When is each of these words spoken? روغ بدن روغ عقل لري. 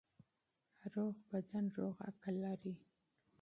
روغ 0.93 1.15
بدن 1.33 1.65
روغ 1.77 1.95
عقل 2.07 2.35
لري. 2.43 2.75